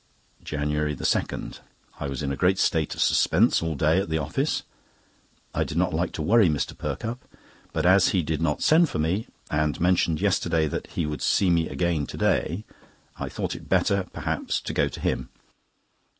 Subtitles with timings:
[0.43, 4.63] JANUARY 2.—I was in a great state of suspense all day at the office.
[5.53, 6.75] I did not like to worry Mr.
[6.75, 7.19] Perkupp;
[7.71, 11.51] but as he did not send for me, and mentioned yesterday that he would see
[11.51, 12.65] me again to day,
[13.19, 15.29] I thought it better, perhaps, to go to him.